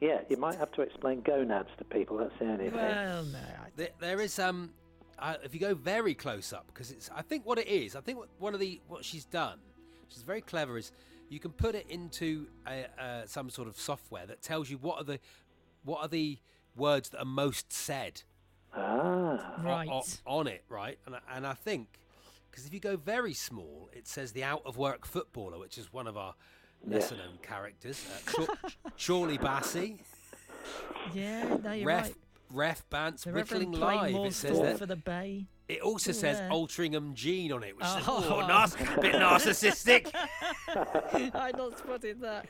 [0.00, 2.18] Yeah, you might have to explain gonads to people.
[2.18, 2.74] That's the only thing.
[2.74, 3.38] Well, no.
[3.38, 4.70] I- There, there is um,
[5.18, 7.10] uh, if you go very close up, because it's.
[7.16, 7.96] I think what it is.
[7.96, 9.58] I think what, one of the what she's done,
[10.08, 10.78] she's very clever.
[10.78, 10.92] Is
[11.34, 14.98] you can put it into a, uh, some sort of software that tells you what
[15.00, 15.18] are the
[15.84, 16.38] what are the
[16.76, 18.22] words that are most said
[18.76, 19.88] Ah, Right.
[19.90, 20.98] o- on it, right?
[21.06, 21.98] And I- and I think
[22.50, 25.92] because if you go very small, it says the out of work footballer, which is
[25.92, 26.34] one of our
[26.86, 28.54] lesser known characters, uh, Shaw-
[28.96, 30.00] Shawley Bassey,
[31.12, 32.14] Yeah, no, you're ref right.
[32.50, 34.14] Ref Bance, The Whittling Live.
[34.14, 34.78] It says that.
[34.78, 35.46] for the Bay.
[35.68, 36.48] It also Ooh, says yeah.
[36.50, 38.42] Altrincham Jean on it, which is Oh.
[38.42, 40.12] oh, nas- bit narcissistic.
[41.34, 42.46] I'd not spotted that.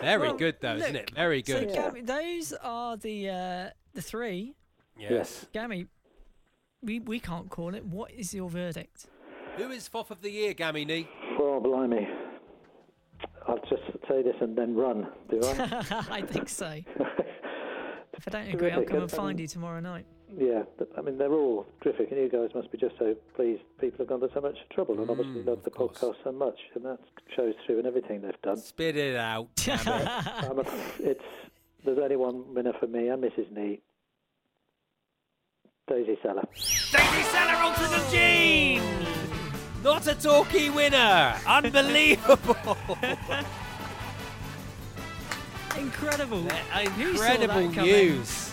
[0.00, 1.10] Very Well, good though, isn't it?
[1.14, 1.70] Very So, good.
[1.70, 1.82] Yeah.
[1.90, 4.54] Gammy, those are the uh, the three.
[4.98, 5.46] yes.
[5.52, 5.86] Gammy,
[6.82, 7.84] we we can't call it.
[7.84, 9.06] What is your verdict?
[9.56, 11.06] Who is Foff of the Year, Gammy Nee?
[11.38, 12.08] well, blimey.
[13.46, 15.06] I'll just say this and then run.
[15.30, 16.04] Do I?
[16.10, 16.80] I think so.
[18.26, 20.06] If I don't agree, I'll come and and- find and- you tomorrow night.
[20.36, 20.62] yeah,
[20.96, 24.08] I mean, they're all terrific, and you guys must be just so pleased people have
[24.08, 25.98] gone to so much trouble and obviously Mm, love the course.
[25.98, 26.98] podcast so much, and that
[27.36, 28.56] shows through in everything they've done.
[28.56, 29.48] Spit it out.
[29.68, 30.64] I'm a,
[31.00, 31.22] it's
[31.84, 33.50] There's only one winner for me and Mrs.
[33.52, 33.80] Nee.
[35.86, 36.44] Daisy Seller.
[36.54, 38.82] Daisy Seller Altrincham Jean!
[39.82, 41.34] Not a talkie winner!
[41.46, 42.78] Unbelievable!
[45.78, 46.42] Incredible.
[46.42, 48.52] Who Incredible news.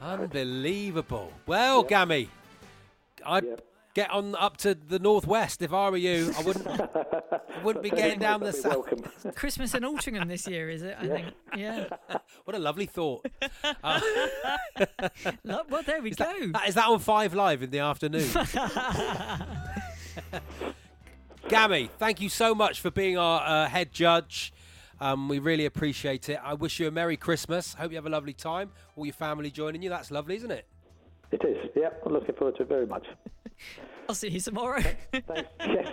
[0.00, 1.32] Unbelievable.
[1.46, 2.28] Well, Gammy,
[3.24, 3.60] I'd Yep.
[3.94, 6.32] get on up to the northwest if I were you.
[6.38, 6.66] I wouldn't.
[6.68, 8.86] I wouldn't be getting down the south.
[9.34, 10.96] Christmas in Altrincham this year, is it?
[11.00, 11.26] I think.
[11.56, 11.86] Yeah.
[12.44, 13.26] What a lovely thought.
[13.82, 14.00] Uh,
[15.44, 16.24] well, there we is, go.
[16.24, 18.28] that, that- is that on Five Live in the afternoon?
[21.48, 24.52] Gammy, thank you so much for being our uh, head judge.
[25.00, 26.38] Um, we really appreciate it.
[26.42, 27.74] I wish you a Merry Christmas.
[27.74, 28.70] Hope you have a lovely time.
[28.96, 29.90] All your family joining you.
[29.90, 30.66] That's lovely, isn't it?
[31.32, 31.70] It is.
[31.74, 33.06] Yeah, I'm looking forward to it very much.
[34.08, 34.80] I'll see you tomorrow.
[35.12, 35.48] Thanks.
[35.66, 35.88] Yes.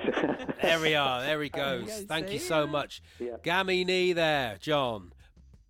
[0.62, 1.22] There we are.
[1.22, 2.02] There he There we goes.
[2.02, 2.66] go, Thank you so ya.
[2.68, 3.02] much.
[3.20, 3.38] Yeah.
[3.42, 5.12] Gammy Nee there, John.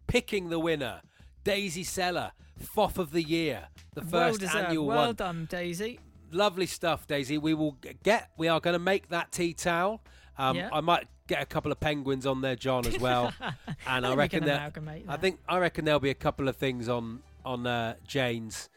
[0.07, 1.01] Picking the winner.
[1.45, 3.67] Daisy Seller, Foff of the Year.
[3.95, 4.65] The first deserved.
[4.67, 5.05] annual well one.
[5.07, 5.99] Well done, Daisy.
[6.31, 7.37] Lovely stuff, Daisy.
[7.37, 10.01] We will get, we are going to make that tea towel.
[10.37, 10.69] Um, Yeah.
[10.73, 13.33] I might get a couple of penguins on there, John, as well.
[13.87, 14.73] and I reckon can that
[15.07, 18.69] I think I reckon there'll be a couple of things on on uh, Jane's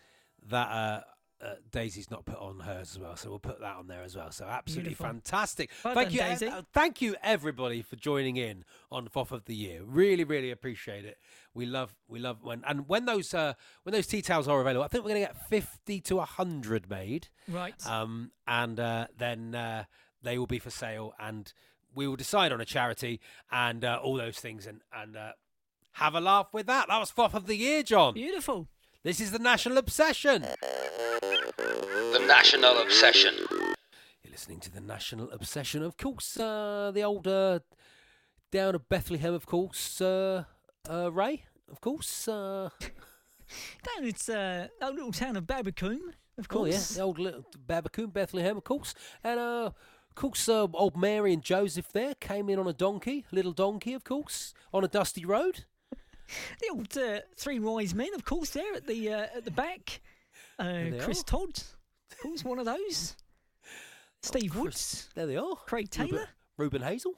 [0.48, 1.00] that uh,
[1.44, 3.16] uh, Daisy's not put on hers as well.
[3.16, 4.30] So we'll put that on there as well.
[4.30, 5.06] So absolutely Beautiful.
[5.06, 5.70] fantastic.
[5.84, 6.46] Well thank done, you, Daisy.
[6.48, 9.82] uh, thank you everybody for joining in on Foff of the Year.
[9.84, 11.18] Really, really appreciate it.
[11.52, 14.84] We love, we love when and when those uh, when those tea towels are available.
[14.84, 17.28] I think we're going to get fifty to hundred made.
[17.48, 17.74] Right.
[17.86, 19.84] Um, and uh, then uh,
[20.22, 21.52] they will be for sale, and
[21.96, 25.32] we will decide on a charity and uh, all those things, and and uh,
[25.92, 26.86] have a laugh with that.
[26.88, 28.14] That was Foff of the Year, John.
[28.14, 28.68] Beautiful.
[29.02, 30.42] This is the National Obsession.
[31.22, 33.34] The National Obsession.
[34.22, 36.38] You're listening to the National Obsession, of course.
[36.38, 37.60] Uh, the old uh,
[38.52, 40.00] down of Bethlehem, of course.
[40.00, 40.44] Uh,
[40.88, 42.28] uh, Ray, of course.
[42.28, 42.70] Uh,
[43.84, 46.14] Down it's uh, our little town of Barbican.
[46.38, 46.60] of course.
[46.60, 46.88] Oh yeah, course.
[46.88, 49.74] the old little Babbacombe, Bethlehem, of course, and uh, of
[50.16, 54.02] course, uh, old Mary and Joseph there came in on a donkey, little donkey, of
[54.02, 55.64] course, on a dusty road.
[56.60, 60.00] The old uh, three wise men, of course, there at the uh, at the back.
[60.58, 61.24] Uh, Chris are.
[61.24, 61.62] Todd,
[62.10, 63.14] of course, one of those.
[64.22, 65.54] Steve Chris- Woods, There they are.
[65.66, 66.28] Craig Taylor.
[66.56, 67.12] Reuben Hazell,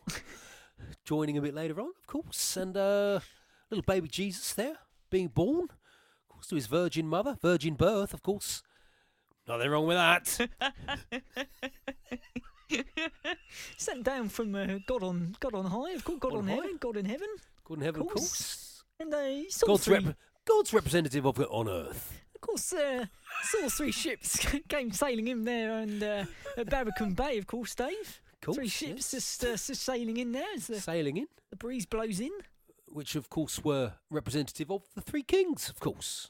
[1.04, 3.20] joining a bit later on, of course, and uh,
[3.70, 4.76] little baby Jesus there
[5.08, 8.62] being born, of course, to his virgin mother, virgin birth, of course.
[9.46, 10.48] Nothing wrong with that.
[13.76, 16.54] Sent down from uh, God on God on high, of course, God On on, high.
[16.56, 17.28] heaven, God in heaven,
[17.64, 18.20] Good in heaven, of course.
[18.22, 18.84] course.
[19.00, 19.94] and they saw God's, three.
[19.98, 22.20] rep- God's representative of it on earth.
[22.34, 23.06] Of course, uh,
[23.42, 26.24] saw three ships came sailing in there, and uh,
[26.56, 28.20] at Barbican Bay, of course, Dave.
[28.40, 29.10] Course, three ships yes.
[29.10, 31.26] just, uh, just sailing in there the, Sailing in.
[31.50, 32.30] the breeze blows in.
[32.86, 36.28] which of course were representative of the three kings, of course.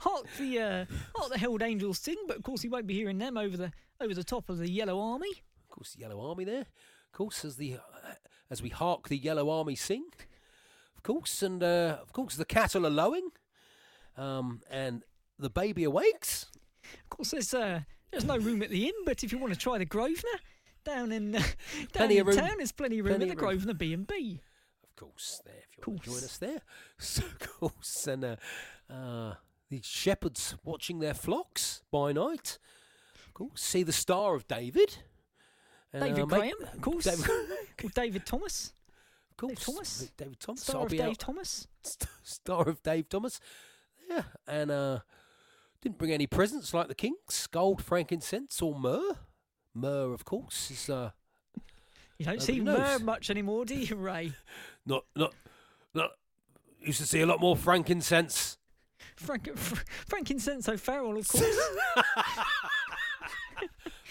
[0.00, 0.84] Hark the uh,
[1.16, 3.72] hark the held angels sing, but of course he won't be hearing them over the
[4.00, 5.30] over the top of the Yellow Army.
[5.62, 6.60] Of course, the Yellow Army there.
[6.62, 8.12] Of course, as the uh,
[8.50, 10.06] as we hark the Yellow Army sing.
[10.96, 13.30] Of course, and uh, of course the cattle are lowing,
[14.16, 15.02] um, and
[15.38, 16.46] the baby awakes.
[16.84, 19.58] Of course, there's uh, there's no room at the inn, but if you want to
[19.58, 20.40] try the Grosvenor
[20.84, 23.40] down in uh, down Plenty in town, there's plenty of room Plenty at the.
[23.42, 24.40] Grosvenor B and B.
[24.84, 26.60] Of course, there if you want to join us there.
[26.98, 28.36] So, of course, and uh,
[28.90, 29.34] uh,
[29.70, 32.58] the shepherds watching their flocks by night.
[33.40, 34.98] Course, see the Star of David.
[35.94, 37.04] David uh, Graham, of course.
[37.04, 38.74] David, David Thomas,
[39.30, 40.12] of course, Thomas?
[40.16, 40.62] David Thomas.
[40.62, 41.66] star I'll of Dave out- Thomas.
[42.22, 43.40] Star of Dave Thomas.
[44.10, 44.98] Yeah, and uh,
[45.80, 49.16] didn't bring any presents like the kings, gold, frankincense, or myrrh.
[49.74, 51.10] Myrrh, of course, is uh,
[52.18, 52.78] You don't see knows.
[52.78, 54.32] Myrrh much anymore, do you, Ray?
[54.86, 55.32] not not
[55.94, 56.10] not.
[56.80, 58.58] Used to see a lot more frankincense.
[59.16, 61.58] Frank, Fr- frankincense O'Farrell, of course.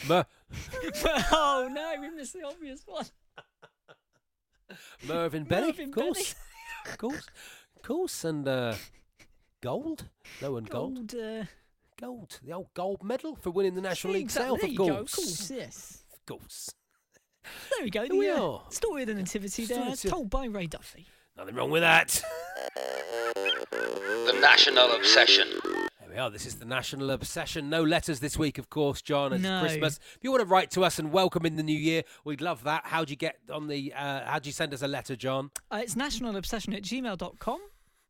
[0.08, 0.26] Myrrh,
[1.32, 3.06] oh no, we missed the obvious one.
[5.08, 6.36] Mervyn Benny, Mervyn of course,
[6.86, 7.28] of course,
[7.76, 8.76] of course, and uh,
[9.62, 10.06] gold.
[10.42, 10.96] No one gold.
[11.12, 11.16] Gold.
[11.16, 11.46] Uh,
[12.00, 12.40] Gold.
[12.46, 14.90] The old gold medal for winning the National League exactly, South, of course.
[14.90, 16.04] go, of course, yes.
[16.14, 16.70] Of course.
[17.44, 18.02] There we go.
[18.04, 18.62] Here The we uh, are.
[18.70, 21.08] story of the nativity Story there, of told by Ray Duffy.
[21.36, 22.24] Nothing wrong with that.
[23.34, 25.48] The National Obsession.
[26.20, 26.30] Are.
[26.30, 27.70] This is the national obsession.
[27.70, 29.34] No letters this week, of course, John.
[29.34, 29.62] It's No.
[29.62, 30.00] Christmas.
[30.16, 32.64] If you want to write to us and welcome in the new year, we'd love
[32.66, 32.86] that.
[32.86, 33.94] How do you get on the?
[33.94, 35.52] Uh, how do you send us a letter, John?
[35.72, 37.60] Uh, it's nationalobsession at gmail.com.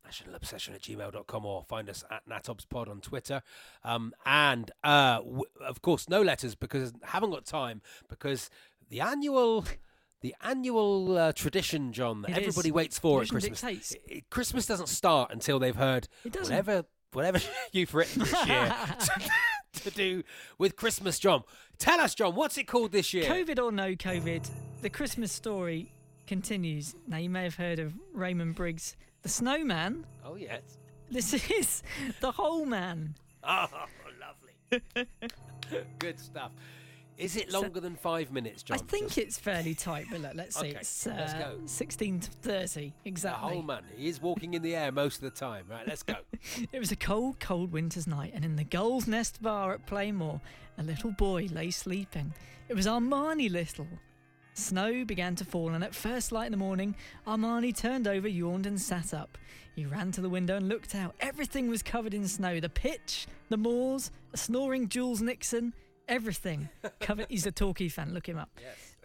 [0.07, 3.41] Nationalobsession at gmail.com or find us at natobspod on Twitter.
[3.83, 8.49] Um, and uh, w- of course, no letters because I haven't got time because
[8.89, 9.65] the annual.
[10.21, 12.47] The annual uh, tradition, John, that It is.
[12.49, 13.61] everybody waits for at Christmas.
[13.61, 13.95] dictates.
[14.11, 17.39] I- I- Christmas doesn't start until they've heard It whatever whatever
[17.71, 18.73] you've written this year
[19.73, 20.23] to, to do
[20.57, 21.43] with Christmas, John.
[21.77, 23.25] Tell us, John, what's it called this year?
[23.25, 24.49] COVID or no COVID,
[24.81, 25.93] the Christmas story
[26.27, 26.95] continues.
[27.07, 30.05] Now, you may have heard of Raymond Briggs, the snowman.
[30.25, 30.61] Oh yes.
[31.09, 31.83] This is
[32.21, 33.15] the whole man.
[33.41, 33.67] Oh,
[34.19, 35.07] lovely.
[35.97, 36.51] Good stuff.
[37.19, 38.77] Is it So- longer than five minutes, John?
[38.77, 40.69] I think Just it's fairly tight, but look, let's see.
[40.69, 41.59] Okay, it's let's uh, go.
[41.65, 43.49] 16 to 30, exactly.
[43.49, 43.83] the whole man.
[43.97, 45.65] He is walking in the air most of the time.
[45.69, 46.15] Right, let's go.
[46.71, 50.39] It was a cold, cold winter's night, and in the Gull's Nest bar at Plainmoor,
[50.77, 52.33] a little boy lay sleeping.
[52.69, 53.87] It was Armani Little.
[54.53, 56.95] Snow began to fall, and at first light in the morning,
[57.27, 59.37] Armani turned over, yawned, and sat up.
[59.75, 61.15] He ran to the window and looked out.
[61.19, 65.73] Everything was covered in snow the pitch, the moors, a snoring Jules Nixon,
[66.09, 66.69] everything.
[66.99, 67.27] covered.
[67.29, 68.49] He's a Torquay fan, look him up.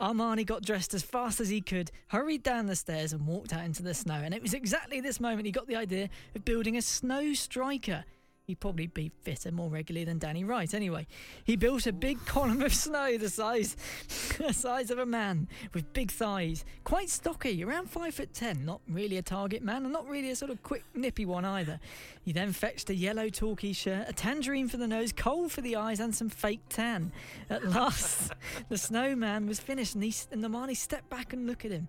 [0.01, 3.65] Armani got dressed as fast as he could, hurried down the stairs, and walked out
[3.65, 4.15] into the snow.
[4.15, 8.05] And it was exactly this moment he got the idea of building a snow striker.
[8.47, 11.07] He'd probably be fitter more regularly than Danny Wright anyway.
[11.45, 13.75] He built a big column of snow the size
[14.39, 16.63] the size of a man with big thighs.
[16.85, 18.67] Quite stocky, around five foot ten.
[18.67, 21.81] Not really a target man and not really a sort of quick nippy one either.
[22.23, 25.77] He then fetched a yellow Torquay shirt, a tangerine for the nose, coal for the
[25.77, 27.13] eyes, and some fake tan.
[27.49, 28.35] At last,
[28.69, 31.89] the snowman was finished and, he, and Armani stepped back and looked at him.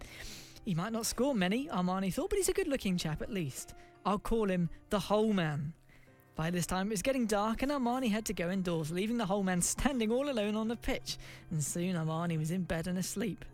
[0.64, 3.74] He might not score many, Armani thought, but he's a good looking chap at least.
[4.06, 5.74] I'll call him the whole man.
[6.36, 9.26] By this time it was getting dark and Armani had to go indoors, leaving the
[9.26, 11.18] whole man standing all alone on the pitch.
[11.50, 13.46] And soon Armani was in bed and asleep.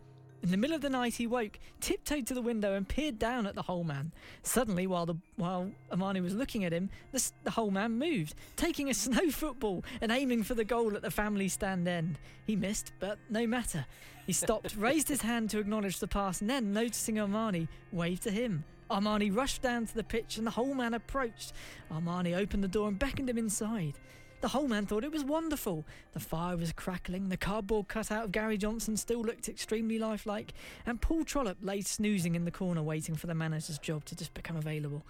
[0.44, 3.46] In the middle of the night he woke, tiptoed to the window and peered down
[3.46, 4.12] at the whole man.
[4.42, 8.90] Suddenly, while the while Armani was looking at him, the, the whole man moved, taking
[8.90, 12.18] a snow football and aiming for the goal at the family stand end.
[12.48, 13.86] He missed, but no matter.
[14.26, 18.32] He stopped, raised his hand to acknowledge the pass, and then, noticing Armani, waved to
[18.32, 18.64] him.
[18.92, 21.54] Armani rushed down to the pitch and the whole man approached.
[21.92, 23.94] Armani opened the door and beckoned him inside.
[24.42, 25.86] The whole man thought it was wonderful.
[26.14, 31.00] The fire was crackling, the cardboard cutout of Gary Johnson still looked extremely lifelike, and
[31.00, 34.58] Paul Trollope lay snoozing in the corner waiting for the manager's job to just become
[34.58, 35.06] available.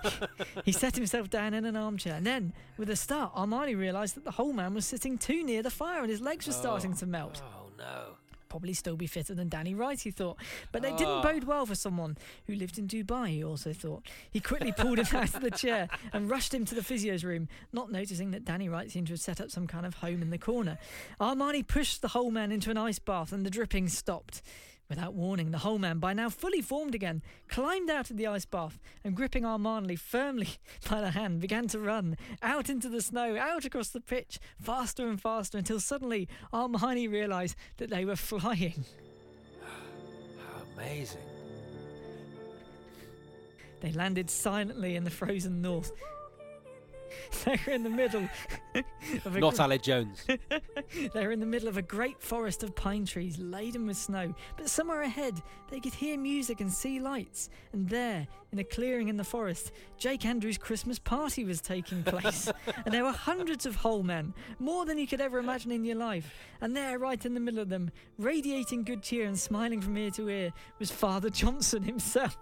[0.64, 4.24] he set himself down in an armchair, and then, with a start, Armani realised that
[4.24, 6.98] the whole man was sitting too near the fire and his legs were starting oh,
[6.98, 7.42] to melt.
[7.44, 8.16] Oh no.
[8.52, 10.36] Probably still be fitter than Danny Wright, he thought.
[10.72, 10.98] But they Oh.
[10.98, 11.22] didn't ah.
[11.22, 14.06] bode well for someone who lived in Dubai, he also thought.
[14.30, 17.48] He quickly pulled him out of the chair and rushed him to the physio's room,
[17.72, 20.28] not noticing that Danny Wright seemed to have set up some kind of home in
[20.28, 20.76] the corner.
[21.18, 24.42] Armani pushed the whole man into an ice bath and the dripping stopped.
[24.92, 28.44] Without warning, the whole man, by now fully formed again, climbed out of the ice
[28.44, 30.48] bath and, gripping Armani firmly
[30.90, 35.08] by the hand, began to run out into the snow, out across the pitch, faster
[35.08, 38.84] and faster, until suddenly Armani realised that they were flying.
[39.62, 41.22] How amazing.
[43.80, 45.90] They landed silently in the frozen north.
[47.44, 48.28] they were in the middle
[49.24, 50.26] of a Not gr- Aled Jones.
[51.12, 54.68] They're in the middle of a great forest of pine trees laden with snow, but
[54.68, 57.48] somewhere ahead they could hear music and see lights.
[57.72, 62.50] And there, in a clearing in the forest, Jake Andrews' Christmas party was taking place.
[62.84, 65.96] and there were hundreds of whole men, more than you could ever imagine in your
[65.96, 66.34] life.
[66.60, 70.10] And there, right in the middle of them, radiating good cheer and smiling from ear
[70.12, 72.36] to ear, was Father Johnson himself.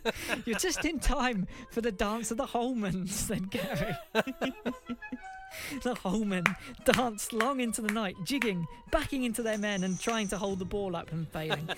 [0.44, 3.96] You're just in time for the dance of the Holmans, then, Gary.
[5.82, 6.44] the Holmen
[6.84, 10.64] danced long into the night, jigging, backing into their men, and trying to hold the
[10.64, 11.68] ball up and failing.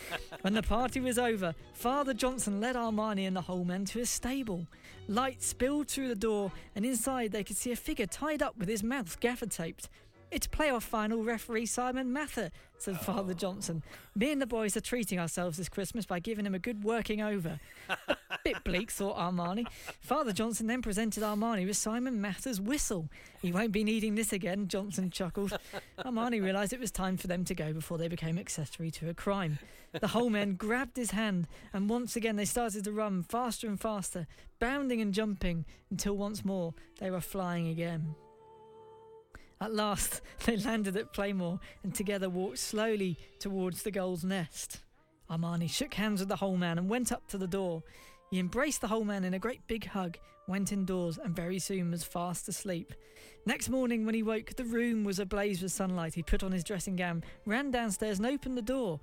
[0.42, 4.66] when the party was over, Father Johnson led Armani and the Holmen to a stable.
[5.08, 8.68] Light spilled through the door, and inside they could see a figure tied up with
[8.68, 9.88] his mouth gaffer taped.
[10.34, 13.38] It's playoff final referee Simon Mather, said Father oh.
[13.38, 13.84] Johnson.
[14.16, 17.22] Me and the boys are treating ourselves this Christmas by giving him a good working
[17.22, 17.60] over.
[18.44, 19.64] Bit bleak, thought Armani.
[20.00, 23.08] Father Johnson then presented Armani with Simon Mather's whistle.
[23.42, 25.56] He won't be needing this again, Johnson chuckled.
[26.00, 29.14] Armani realised it was time for them to go before they became accessory to a
[29.14, 29.60] crime.
[29.92, 33.80] The whole men grabbed his hand, and once again they started to run faster and
[33.80, 34.26] faster,
[34.58, 38.16] bounding and jumping, until once more they were flying again.
[39.64, 44.80] At last, they landed at Plainmoor and together walked slowly towards the goal's nest.
[45.30, 47.82] Armani shook hands with the whole man and went up to the door.
[48.30, 51.90] He embraced the whole man in a great big hug, went indoors, and very soon
[51.90, 52.92] was fast asleep.
[53.46, 56.12] Next morning, when he woke, the room was ablaze with sunlight.
[56.12, 59.00] He put on his dressing gown, ran downstairs, and opened the door.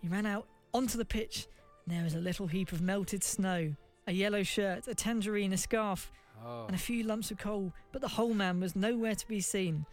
[0.00, 1.48] He ran out onto the pitch,
[1.84, 3.74] and there was a little heap of melted snow,
[4.06, 6.12] a yellow shirt, a tangerine, a scarf,
[6.44, 6.66] Oh.
[6.66, 9.86] and a few lumps of coal, but the whole man was nowhere to be seen.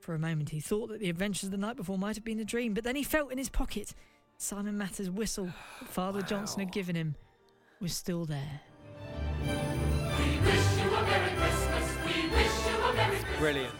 [0.00, 2.38] For a moment he thought that the adventures of the night before might have been
[2.40, 3.94] a dream, but then he felt in his pocket
[4.38, 5.46] Simon Mather's whistle
[5.80, 7.14] that Father Johnson had given him
[7.80, 8.60] was still there.
[13.38, 13.74] Brilliant.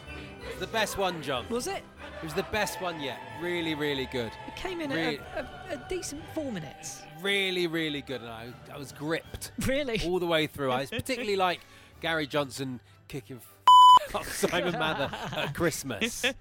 [0.58, 1.46] The best one, John.
[1.50, 1.82] Was it?
[2.22, 3.18] It was the best one yet.
[3.42, 4.30] Really, really good.
[4.46, 7.02] It came in Really- at a, a, a decent four minutes.
[7.22, 8.20] Really, really good.
[8.20, 10.00] And I, I was gripped Really?
[10.04, 10.70] all the way through.
[10.70, 11.60] I was particularly like
[12.00, 13.40] Gary Johnson kicking
[14.14, 16.24] off Simon Mather at Christmas.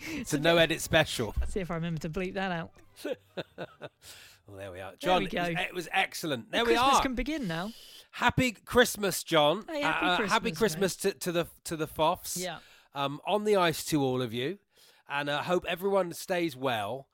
[0.00, 1.34] It's a no edit special.
[1.48, 2.70] See if I remember to bleep that out.
[4.48, 4.90] Well, there we are.
[4.90, 5.60] There John, we it, was, go.
[5.60, 6.50] it was excellent.
[6.50, 7.02] There we Christmas are.
[7.02, 7.70] can begin now.
[8.10, 9.64] Happy Christmas, John.
[9.68, 12.36] Hey, happy Uh, uh, happy Christmas, Christmas to, to the to the Foffs.
[12.36, 12.58] Yeah.
[12.94, 14.58] Um, on the ice to all of you,
[15.08, 17.06] and I uh, hope everyone stays well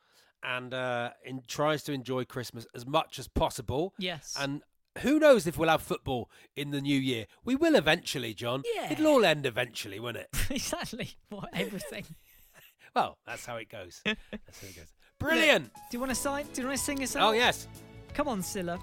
[0.43, 3.95] and uh, in, tries to enjoy Christmas as much as possible.
[3.99, 4.35] Yes.
[4.39, 4.63] And
[5.01, 7.27] who knows if we'll have football in the new year?
[7.45, 8.63] We will eventually, John.
[8.75, 8.93] Yeah.
[8.93, 10.29] It'll all end eventually, won't it?
[10.51, 11.17] exactly.
[11.29, 12.05] What everything.
[12.95, 14.01] well, that's how it goes.
[14.05, 14.93] That's how it goes.
[15.19, 15.73] Brilliant.
[15.73, 16.47] Do you want to sign?
[16.53, 17.29] Do you want to sing us out?
[17.29, 17.67] Oh yes.
[18.15, 18.81] Come on, Cilla.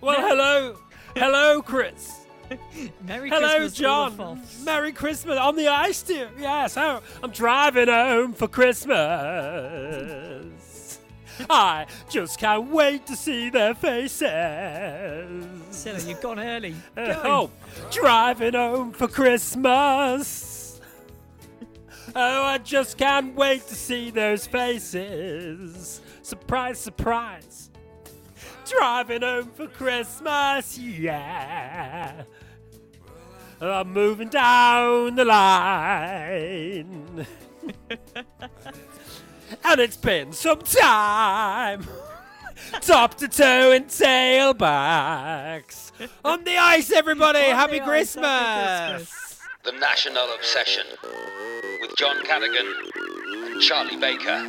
[0.00, 0.78] Well, hello,
[1.14, 2.22] hello, Chris.
[3.06, 4.42] Merry Hello, Christmas, John.
[4.64, 6.28] Merry Christmas on the ice, dear.
[6.38, 8.92] Yes, I'm driving home for Christmas.
[11.48, 14.22] I just can't wait to see their faces.
[15.70, 16.74] Cilla, you've gone early.
[16.96, 17.22] Uh, Go.
[17.24, 17.50] oh,
[17.90, 20.80] driving home for Christmas.
[22.14, 26.00] oh, I just can't wait to see those faces.
[26.22, 27.70] Surprise, surprise.
[28.68, 32.22] Driving home for Christmas, yeah.
[33.62, 37.26] I'm moving down the line.
[39.64, 41.86] and it's been some time.
[42.80, 45.92] Top to toe and tailbacks.
[46.24, 47.38] On the ice, everybody.
[47.38, 48.26] Happy, the ice, Christmas.
[48.26, 49.38] happy Christmas.
[49.62, 50.86] The National Obsession
[51.80, 52.66] with John Cadigan
[53.52, 54.48] and Charlie Baker.